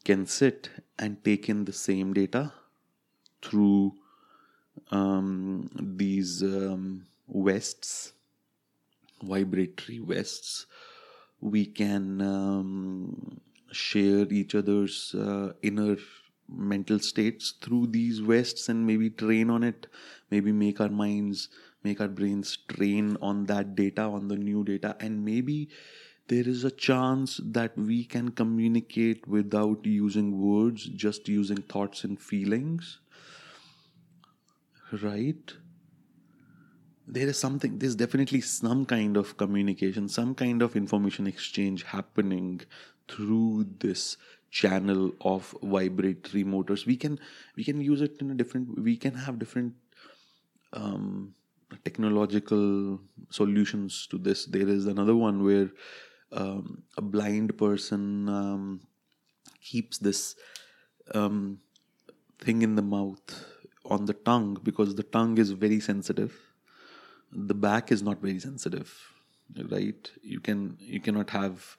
can 0.05 0.27
sit 0.27 0.71
and 0.99 1.23
take 1.25 1.49
in 1.49 1.65
the 1.65 1.73
same 1.73 2.13
data 2.13 2.53
through 3.41 3.95
um, 4.91 5.71
these 5.75 6.43
um, 6.43 7.07
vests, 7.29 8.13
vibratory 9.23 9.99
vests. 9.99 10.67
We 11.41 11.67
can 11.67 12.21
um, 12.21 13.41
share 13.73 14.27
each 14.31 14.55
other's 14.55 15.15
uh, 15.15 15.53
inner 15.63 15.97
mental 16.49 16.99
states 16.99 17.55
through 17.61 17.87
these 17.89 18.19
vests 18.19 18.69
and 18.69 18.87
maybe 18.87 19.11
train 19.11 19.51
on 19.51 19.63
it, 19.63 19.87
maybe 20.31 20.53
make 20.53 20.81
our 20.81 20.89
minds, 20.89 21.49
make 21.83 22.01
our 22.01 22.09
brains 22.09 22.59
train 22.69 23.17
on 23.23 23.47
that 23.47 23.75
data, 23.75 24.03
on 24.03 24.29
the 24.29 24.37
new 24.37 24.63
data, 24.65 24.97
and 25.01 25.25
maybe 25.25 25.69
there 26.29 26.47
is 26.47 26.65
a 26.65 26.71
chance 26.71 27.41
that 27.45 27.77
we 27.77 28.05
can 28.05 28.31
communicate 28.31 29.27
without 29.27 29.85
using 29.85 30.41
words, 30.41 30.85
just 30.87 31.29
using 31.29 31.59
thoughts 31.63 32.05
and 32.05 32.21
feelings 32.21 32.99
right 35.01 35.55
there 37.15 37.29
is 37.29 37.39
something 37.39 37.79
there's 37.79 37.97
definitely 38.03 38.41
some 38.41 38.85
kind 38.87 39.17
of 39.17 39.37
communication 39.37 40.09
some 40.09 40.35
kind 40.35 40.63
of 40.63 40.77
information 40.77 41.27
exchange 41.27 41.83
happening 41.83 42.61
through 43.09 43.67
this 43.81 44.17
channel 44.51 45.13
of 45.23 45.57
vibratory 45.63 46.45
motors. 46.45 46.87
We 46.87 46.97
can 46.97 47.19
we 47.57 47.65
can 47.65 47.81
use 47.81 48.03
it 48.03 48.21
in 48.21 48.31
a 48.31 48.35
different 48.35 48.79
we 48.79 48.97
can 48.97 49.15
have 49.15 49.39
different 49.39 49.75
um, 50.73 51.35
technological 51.85 53.01
solutions 53.31 54.07
to 54.11 54.19
this. 54.19 54.45
There 54.45 54.69
is 54.69 54.87
another 54.87 55.17
one 55.17 55.43
where 55.45 55.71
um, 56.33 56.83
a 56.97 57.03
blind 57.03 57.57
person 57.57 58.29
um, 58.29 58.81
keeps 59.61 59.99
this 59.99 60.37
um, 61.15 61.59
thing 62.39 62.63
in 62.63 62.75
the 62.77 62.83
mouth 62.83 63.45
on 63.85 64.05
the 64.05 64.15
tongue 64.15 64.59
because 64.63 64.95
the 64.95 65.03
tongue 65.03 65.39
is 65.39 65.51
very 65.51 65.81
sensitive 65.81 66.52
the 67.33 67.55
back 67.55 67.91
is 67.91 68.03
not 68.03 68.21
very 68.21 68.39
sensitive 68.39 69.13
right? 69.71 70.11
You 70.23 70.41
can 70.41 70.77
you 70.79 71.01
cannot 71.01 71.31
have 71.31 71.77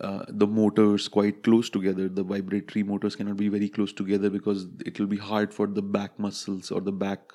uh, 0.00 0.24
the 0.28 0.46
motors 0.46 1.08
quite 1.08 1.42
close 1.42 1.68
together. 1.70 2.08
The 2.08 2.22
vibratory 2.22 2.82
motors 2.82 3.16
cannot 3.16 3.36
be 3.36 3.48
very 3.48 3.68
close 3.68 3.92
together 3.92 4.30
because 4.30 4.66
it 4.84 4.98
will 4.98 5.06
be 5.06 5.16
hard 5.16 5.52
for 5.52 5.66
the 5.66 5.82
back 5.82 6.18
muscles 6.18 6.70
or 6.70 6.80
the 6.80 6.92
back 6.92 7.32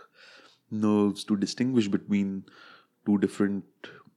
nerves 0.71 1.23
to 1.25 1.37
distinguish 1.37 1.87
between 1.87 2.45
two 3.05 3.17
different 3.19 3.65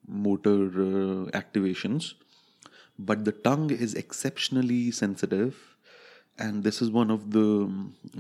motor 0.07 0.67
uh, 0.67 1.31
activations. 1.33 2.15
But 2.99 3.25
the 3.25 3.33
tongue 3.33 3.71
is 3.71 3.95
exceptionally 3.95 4.91
sensitive 4.91 5.77
and 6.39 6.65
this 6.65 6.81
is 6.81 6.91
one 6.91 7.11
of 7.11 7.31
the 7.33 7.69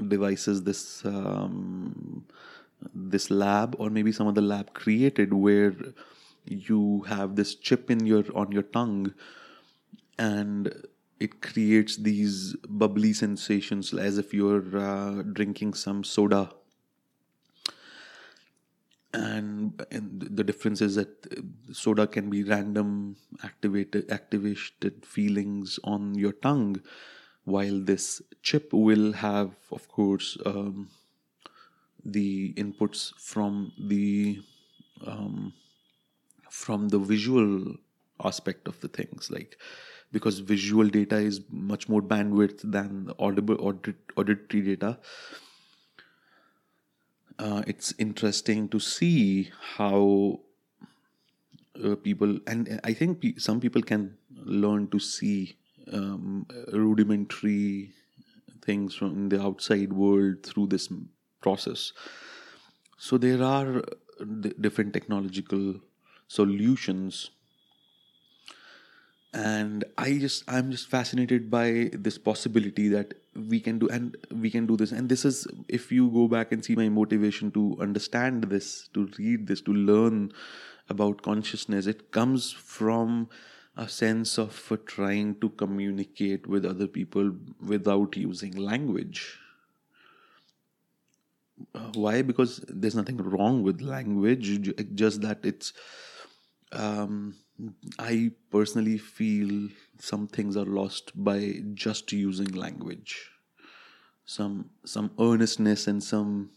devices 0.08 0.62
this 0.64 1.04
um, 1.04 2.24
this 2.94 3.30
lab 3.30 3.76
or 3.78 3.90
maybe 3.90 4.12
some 4.12 4.26
other 4.26 4.40
lab 4.40 4.72
created 4.74 5.32
where 5.32 5.74
you 6.46 7.02
have 7.08 7.36
this 7.36 7.54
chip 7.54 7.90
in 7.90 8.06
your 8.06 8.24
on 8.34 8.52
your 8.52 8.62
tongue 8.62 9.12
and 10.18 10.72
it 11.20 11.40
creates 11.40 11.96
these 11.96 12.54
bubbly 12.68 13.12
sensations 13.12 13.92
as 13.92 14.18
if 14.18 14.32
you're 14.32 14.76
uh, 14.78 15.22
drinking 15.22 15.74
some 15.74 16.04
soda. 16.04 16.50
And, 19.12 19.82
and 19.90 20.28
the 20.30 20.44
difference 20.44 20.80
is 20.80 20.94
that 20.96 21.26
soda 21.72 22.06
can 22.06 22.28
be 22.30 22.44
random 22.44 23.16
activated 23.42 24.10
activated 24.12 25.04
feelings 25.04 25.80
on 25.82 26.14
your 26.14 26.32
tongue 26.32 26.82
while 27.44 27.80
this 27.80 28.20
chip 28.42 28.70
will 28.72 29.14
have 29.14 29.56
of 29.72 29.88
course 29.88 30.36
um, 30.44 30.90
the 32.12 32.52
inputs 32.54 33.12
from 33.18 33.72
the 33.78 34.40
um, 35.06 35.52
from 36.50 36.88
the 36.88 36.98
visual 36.98 37.74
aspect 38.24 38.66
of 38.68 38.80
the 38.80 38.88
things 38.88 39.30
like 39.30 39.56
because 40.12 40.38
visual 40.38 40.88
data 40.88 41.16
is 41.16 41.40
much 41.50 41.88
more 41.88 42.02
bandwidth 42.02 42.60
than 42.64 43.10
audible 43.18 43.56
audit, 43.60 43.96
auditory 44.16 44.62
data. 44.62 44.98
Uh, 47.38 47.62
it's 47.66 47.94
interesting 47.98 48.68
to 48.68 48.80
see 48.80 49.50
how 49.76 50.40
uh, 51.84 51.94
people 51.96 52.38
and 52.46 52.80
i 52.84 52.92
think 52.92 53.20
pe- 53.20 53.36
some 53.36 53.60
people 53.60 53.82
can 53.82 54.16
learn 54.44 54.88
to 54.88 54.98
see 54.98 55.56
um, 55.92 56.46
rudimentary 56.72 57.92
things 58.62 58.94
from 58.94 59.28
the 59.28 59.40
outside 59.40 59.92
world 59.92 60.42
through 60.42 60.66
this 60.66 60.88
process. 61.40 61.92
So 62.98 63.18
there 63.18 63.42
are 63.42 63.82
d- 64.40 64.54
different 64.60 64.92
technological 64.92 65.76
solutions 66.26 67.30
and 69.32 69.84
i 69.98 70.18
just 70.18 70.42
i'm 70.48 70.70
just 70.70 70.88
fascinated 70.88 71.50
by 71.50 71.90
this 71.92 72.16
possibility 72.16 72.88
that 72.88 73.12
we 73.34 73.60
can 73.60 73.78
do 73.78 73.86
and 73.88 74.16
we 74.32 74.50
can 74.50 74.66
do 74.66 74.76
this 74.76 74.90
and 74.90 75.08
this 75.08 75.24
is 75.24 75.46
if 75.68 75.92
you 75.92 76.08
go 76.10 76.26
back 76.26 76.50
and 76.50 76.64
see 76.64 76.74
my 76.74 76.88
motivation 76.88 77.50
to 77.50 77.76
understand 77.78 78.44
this 78.44 78.88
to 78.94 79.08
read 79.18 79.46
this 79.46 79.60
to 79.60 79.72
learn 79.72 80.32
about 80.88 81.20
consciousness 81.20 81.86
it 81.86 82.10
comes 82.10 82.50
from 82.52 83.28
a 83.76 83.88
sense 83.88 84.38
of 84.38 84.72
uh, 84.72 84.76
trying 84.86 85.36
to 85.36 85.50
communicate 85.50 86.48
with 86.48 86.64
other 86.64 86.88
people 86.88 87.30
without 87.64 88.16
using 88.16 88.56
language. 88.56 89.38
Uh, 91.74 91.90
why? 91.94 92.22
Because 92.22 92.64
there's 92.68 92.94
nothing 92.94 93.16
wrong 93.18 93.62
with 93.62 93.80
language, 93.80 94.74
just 94.94 95.22
that 95.22 95.40
it's. 95.44 95.72
Um, 96.70 97.34
I 97.98 98.30
personally 98.50 98.98
feel 98.98 99.68
some 99.98 100.28
things 100.28 100.56
are 100.56 100.66
lost 100.66 101.12
by 101.14 101.62
just 101.74 102.12
using 102.12 102.48
language 102.52 103.30
some 104.28 104.68
some 104.84 105.10
earnestness 105.18 105.86
and 105.86 106.04
some 106.04 106.50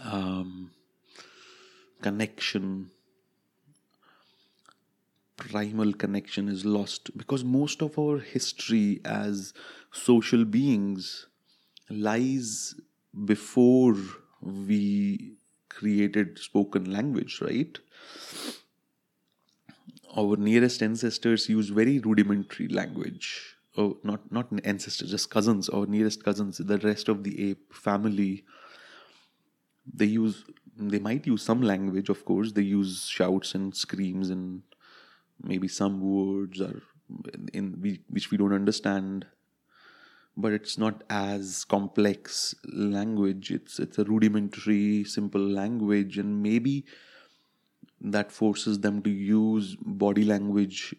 um, 0.00 0.72
connection 2.02 2.90
primal 5.36 5.92
connection 5.92 6.48
is 6.48 6.64
lost 6.64 7.16
because 7.16 7.44
most 7.44 7.80
of 7.80 7.96
our 7.98 8.18
history 8.18 9.00
as 9.04 9.52
social 9.92 10.44
beings 10.44 11.26
lies 11.88 12.74
before 13.24 13.96
we 14.42 15.34
created 15.68 16.38
spoken 16.38 16.92
language 16.92 17.40
right? 17.40 17.78
Our 20.16 20.36
nearest 20.36 20.82
ancestors 20.82 21.48
use 21.48 21.68
very 21.70 21.98
rudimentary 21.98 22.68
language. 22.68 23.56
Oh 23.76 23.98
not 24.04 24.30
not 24.30 24.48
ancestors 24.64 25.10
just 25.10 25.30
cousins. 25.30 25.68
Or 25.68 25.86
nearest 25.86 26.24
cousins 26.24 26.58
the 26.58 26.78
rest 26.78 27.08
of 27.08 27.24
the 27.24 27.50
ape 27.50 27.74
family 27.74 28.44
they 29.92 30.06
use 30.06 30.44
they 30.76 30.98
might 30.98 31.26
use 31.26 31.42
some 31.42 31.62
language 31.62 32.08
of 32.08 32.24
course. 32.24 32.52
They 32.52 32.62
use 32.62 33.06
shouts 33.06 33.54
and 33.54 33.74
screams 33.74 34.30
and 34.30 34.62
maybe 35.42 35.68
some 35.68 36.00
words 36.00 36.60
are 36.60 36.82
in 37.52 38.00
which 38.08 38.30
we 38.30 38.38
don't 38.38 38.52
understand 38.52 39.26
but 40.36 40.52
it's 40.52 40.76
not 40.78 41.02
as 41.10 41.64
complex 41.64 42.54
language. 42.72 43.50
It's 43.50 43.78
it's 43.78 43.98
a 43.98 44.04
rudimentary 44.04 45.04
simple 45.04 45.40
language 45.40 46.18
and 46.18 46.42
maybe 46.42 46.84
that 48.00 48.30
forces 48.32 48.80
them 48.80 49.02
to 49.02 49.10
use 49.10 49.76
body 49.80 50.24
language 50.24 50.94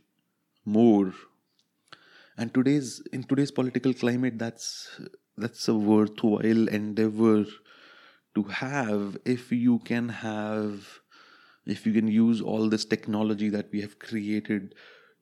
more. 0.66 1.14
And 2.38 2.54
today's 2.54 3.02
in 3.12 3.24
today's 3.24 3.52
political 3.52 3.94
climate 3.94 4.38
that's 4.40 5.00
that's 5.38 5.68
a 5.68 5.76
worthwhile 5.76 6.68
endeavor 6.70 7.46
to 8.36 8.44
have 8.44 9.18
if 9.26 9.52
you 9.52 9.80
can 9.80 10.10
have 10.10 11.00
if 11.66 11.86
you 11.86 11.94
can 11.94 12.08
use 12.08 12.42
all 12.42 12.70
this 12.70 12.86
technology 12.86 13.50
that 13.50 13.72
we 13.72 13.82
have 13.82 14.00
created 14.00 14.76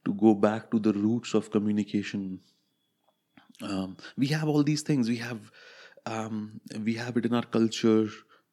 to 0.05 0.13
go 0.13 0.33
back 0.35 0.69
to 0.71 0.79
the 0.79 0.93
roots 0.93 1.33
of 1.33 1.51
communication 1.51 2.39
um, 3.61 3.97
we 4.17 4.27
have 4.27 4.47
all 4.47 4.63
these 4.63 4.81
things. 4.81 5.07
We 5.09 5.17
have 5.17 5.51
um, 6.05 6.59
we 6.79 6.95
have 6.95 7.17
it 7.17 7.25
in 7.25 7.33
our 7.33 7.43
culture 7.45 8.07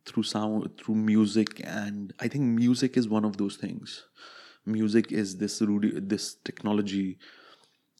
through 0.06 0.22
sound 0.22 0.70
through 0.78 0.94
music 0.94 1.60
and 1.64 2.14
i 2.20 2.26
think 2.26 2.42
music 2.42 2.96
is 2.96 3.08
one 3.08 3.24
of 3.24 3.36
those 3.36 3.56
things. 3.56 4.04
Music 4.66 5.10
is 5.12 5.36
this 5.38 5.62
this 5.62 6.36
technology 6.44 7.18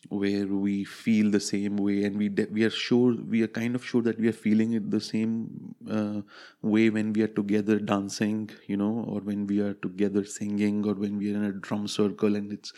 where 0.09 0.47
we 0.47 0.83
feel 0.85 1.31
the 1.31 1.41
same 1.41 1.77
way 1.77 2.05
and 2.05 2.17
we 2.17 2.29
de- 2.29 2.47
we 2.51 2.65
are 2.65 2.71
sure 2.71 3.15
we 3.35 3.43
are 3.43 3.49
kind 3.49 3.75
of 3.75 3.85
sure 3.85 4.01
that 4.03 4.19
we 4.19 4.29
are 4.29 4.39
feeling 4.47 4.73
it 4.73 4.91
the 4.91 5.01
same 5.01 5.75
uh, 5.91 6.23
way 6.63 6.89
when 6.89 7.13
we 7.13 7.23
are 7.23 7.29
together 7.41 7.79
dancing 7.79 8.49
you 8.67 8.77
know 8.77 9.05
or 9.07 9.21
when 9.21 9.47
we 9.47 9.61
are 9.61 9.75
together 9.75 10.25
singing 10.25 10.87
or 10.87 10.95
when 10.95 11.19
we 11.19 11.33
are 11.33 11.37
in 11.37 11.45
a 11.45 11.53
drum 11.53 11.87
circle 11.87 12.35
and 12.35 12.51
it's 12.53 12.73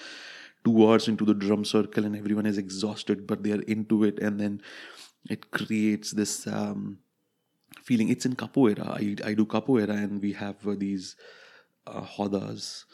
two 0.64 0.86
hours 0.86 1.08
into 1.08 1.24
the 1.24 1.34
drum 1.34 1.64
circle 1.64 2.04
and 2.04 2.16
everyone 2.16 2.46
is 2.46 2.58
exhausted 2.58 3.26
but 3.26 3.42
they 3.42 3.52
are 3.52 3.62
into 3.62 4.04
it. 4.04 4.18
And 4.18 4.40
then 4.40 4.62
it 5.28 5.50
creates 5.50 6.12
this 6.12 6.46
um, 6.46 6.98
feeling. 7.82 8.08
It's 8.08 8.26
in 8.26 8.36
capoeira 8.36 8.88
I, 8.88 9.30
I 9.30 9.34
do 9.34 9.46
capoeira 9.46 9.90
and 9.90 10.20
we 10.20 10.32
have 10.32 10.66
uh, 10.66 10.74
these 10.76 11.16
uh, 11.86 12.02
rodas 12.18 12.84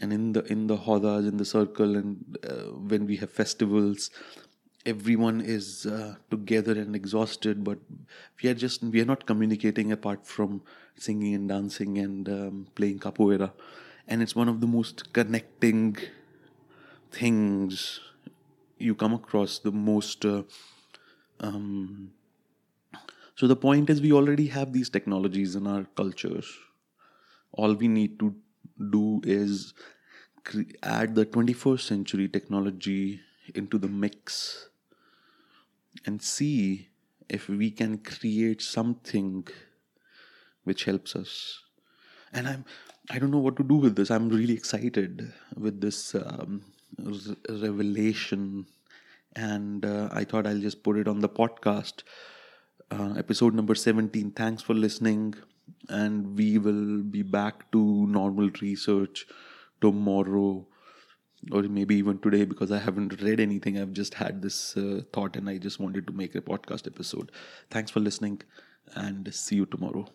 and 0.00 0.12
in 0.12 0.32
the 0.32 0.42
in 0.52 0.66
the 0.66 0.76
rodas 0.76 1.26
in 1.28 1.36
the 1.36 1.44
circle 1.44 1.96
and 1.96 2.38
uh, 2.48 2.72
when 2.90 3.06
we 3.06 3.16
have 3.16 3.30
festivals 3.30 4.10
everyone 4.86 5.40
is 5.40 5.86
uh, 5.86 6.14
together 6.30 6.72
and 6.72 6.94
exhausted 6.94 7.64
but 7.64 7.78
we 8.42 8.50
are 8.50 8.54
just 8.54 8.82
we 8.82 9.00
are 9.00 9.06
not 9.06 9.24
communicating 9.26 9.92
apart 9.92 10.26
from 10.26 10.62
singing 10.96 11.34
and 11.34 11.48
dancing 11.48 11.98
and 11.98 12.28
um, 12.28 12.66
playing 12.74 12.98
capoeira 12.98 13.52
and 14.08 14.22
it's 14.22 14.36
one 14.36 14.48
of 14.48 14.60
the 14.60 14.66
most 14.66 15.12
connecting 15.12 15.96
things 17.14 18.00
you 18.78 18.94
come 18.94 19.14
across 19.14 19.58
the 19.58 19.72
most 19.72 20.24
uh, 20.24 20.42
um, 21.40 22.12
so 23.36 23.46
the 23.46 23.56
point 23.56 23.90
is 23.90 24.00
we 24.00 24.12
already 24.12 24.46
have 24.48 24.72
these 24.72 24.90
technologies 24.90 25.54
in 25.54 25.66
our 25.66 25.84
cultures 25.96 26.50
all 27.52 27.74
we 27.74 27.88
need 27.88 28.18
to 28.18 28.34
do 28.90 29.20
is 29.24 29.74
cre- 30.44 30.72
add 30.82 31.14
the 31.14 31.26
21st 31.26 31.80
century 31.80 32.28
technology 32.28 33.20
into 33.54 33.78
the 33.78 33.88
mix 33.88 34.68
and 36.06 36.20
see 36.22 36.88
if 37.28 37.48
we 37.48 37.70
can 37.70 37.98
create 37.98 38.60
something 38.62 39.46
which 40.64 40.84
helps 40.84 41.14
us. 41.16 41.60
And 42.32 42.48
i'm 42.48 42.64
i 43.10 43.18
don't 43.18 43.30
know 43.30 43.38
what 43.46 43.56
to 43.56 43.62
do 43.62 43.76
with 43.76 43.96
this. 43.96 44.10
I'm 44.10 44.28
really 44.28 44.54
excited 44.54 45.32
with 45.56 45.80
this 45.80 46.14
um, 46.14 46.62
revelation 47.48 48.66
and 49.36 49.84
uh, 49.84 50.08
i 50.12 50.24
thought 50.24 50.46
i'll 50.46 50.60
just 50.60 50.82
put 50.82 50.96
it 50.96 51.08
on 51.08 51.20
the 51.20 51.28
podcast 51.28 52.02
uh, 52.90 53.14
episode 53.16 53.54
number 53.54 53.74
17 53.74 54.30
thanks 54.32 54.62
for 54.62 54.74
listening 54.74 55.34
and 55.88 56.36
we 56.36 56.58
will 56.58 57.02
be 57.02 57.22
back 57.22 57.70
to 57.72 58.06
normal 58.06 58.50
research 58.60 59.26
tomorrow 59.80 60.66
or 61.52 61.62
maybe 61.62 61.94
even 61.96 62.18
today 62.18 62.44
because 62.44 62.72
I 62.72 62.78
haven't 62.78 63.20
read 63.22 63.40
anything. 63.40 63.78
I've 63.78 63.92
just 63.92 64.14
had 64.14 64.42
this 64.42 64.76
uh, 64.76 65.02
thought 65.12 65.36
and 65.36 65.48
I 65.48 65.58
just 65.58 65.78
wanted 65.80 66.06
to 66.06 66.12
make 66.12 66.34
a 66.34 66.40
podcast 66.40 66.86
episode. 66.86 67.32
Thanks 67.70 67.90
for 67.90 68.00
listening 68.00 68.42
and 68.94 69.32
see 69.34 69.56
you 69.56 69.66
tomorrow. 69.66 70.06